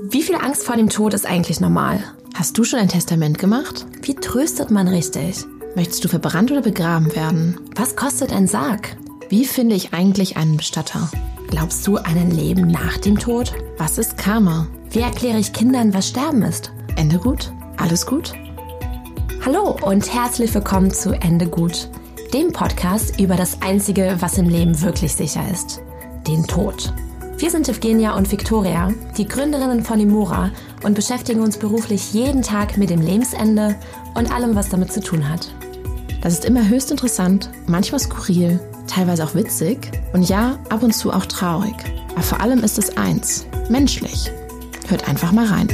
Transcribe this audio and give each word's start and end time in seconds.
Wie 0.00 0.22
viel 0.22 0.36
Angst 0.36 0.64
vor 0.64 0.76
dem 0.76 0.88
Tod 0.88 1.12
ist 1.12 1.26
eigentlich 1.26 1.60
normal? 1.60 2.02
Hast 2.34 2.56
du 2.56 2.62
schon 2.62 2.78
ein 2.78 2.88
Testament 2.88 3.36
gemacht? 3.38 3.84
Wie 4.02 4.14
tröstet 4.14 4.70
man 4.70 4.86
richtig? 4.86 5.44
Möchtest 5.74 6.04
du 6.04 6.08
verbrannt 6.08 6.52
oder 6.52 6.62
begraben 6.62 7.14
werden? 7.16 7.58
Was 7.74 7.96
kostet 7.96 8.32
ein 8.32 8.46
Sarg? 8.46 8.96
Wie 9.28 9.44
finde 9.44 9.74
ich 9.74 9.92
eigentlich 9.92 10.36
einen 10.36 10.56
Bestatter? 10.56 11.10
Glaubst 11.48 11.84
du 11.86 11.96
an 11.96 12.16
ein 12.16 12.30
Leben 12.30 12.68
nach 12.68 12.96
dem 12.98 13.18
Tod? 13.18 13.52
Was 13.76 13.98
ist 13.98 14.16
Karma? 14.16 14.68
Wie 14.90 15.00
erkläre 15.00 15.38
ich 15.38 15.52
Kindern, 15.52 15.92
was 15.92 16.08
Sterben 16.08 16.42
ist? 16.42 16.72
Ende 16.94 17.18
gut? 17.18 17.52
Alles 17.76 18.06
gut? 18.06 18.34
Hallo 19.44 19.76
und 19.82 20.14
herzlich 20.14 20.54
willkommen 20.54 20.92
zu 20.92 21.10
Ende 21.10 21.48
gut, 21.48 21.88
dem 22.32 22.52
Podcast 22.52 23.18
über 23.18 23.34
das 23.34 23.62
Einzige, 23.62 24.16
was 24.20 24.38
im 24.38 24.48
Leben 24.48 24.80
wirklich 24.80 25.14
sicher 25.14 25.42
ist, 25.50 25.80
den 26.28 26.46
Tod. 26.46 26.92
Wir 27.38 27.52
sind 27.52 27.68
Evgenia 27.68 28.16
und 28.16 28.32
Viktoria, 28.32 28.92
die 29.16 29.28
Gründerinnen 29.28 29.84
von 29.84 30.00
Imora 30.00 30.50
und 30.82 30.94
beschäftigen 30.94 31.40
uns 31.40 31.56
beruflich 31.56 32.12
jeden 32.12 32.42
Tag 32.42 32.76
mit 32.76 32.90
dem 32.90 33.00
Lebensende 33.00 33.76
und 34.16 34.32
allem, 34.32 34.56
was 34.56 34.70
damit 34.70 34.92
zu 34.92 35.00
tun 35.00 35.28
hat. 35.28 35.54
Das 36.20 36.32
ist 36.32 36.44
immer 36.44 36.68
höchst 36.68 36.90
interessant, 36.90 37.48
manchmal 37.68 38.00
skurril, 38.00 38.58
teilweise 38.88 39.22
auch 39.22 39.36
witzig 39.36 39.92
und 40.12 40.28
ja, 40.28 40.58
ab 40.68 40.82
und 40.82 40.92
zu 40.92 41.12
auch 41.12 41.26
traurig. 41.26 41.76
Aber 42.10 42.22
vor 42.22 42.40
allem 42.40 42.64
ist 42.64 42.76
es 42.76 42.96
eins, 42.96 43.46
menschlich. 43.70 44.32
Hört 44.88 45.08
einfach 45.08 45.30
mal 45.30 45.46
rein. 45.46 45.68